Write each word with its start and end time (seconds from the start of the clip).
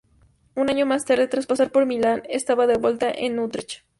Un 0.55 0.71
año 0.71 0.87
más 0.87 1.05
tarde, 1.05 1.27
tras 1.27 1.45
pasar 1.45 1.71
por 1.71 1.85
Milán, 1.85 2.23
estaba 2.27 2.65
de 2.65 2.77
vuelta 2.77 3.11
en 3.11 3.37
Utrecht. 3.37 3.83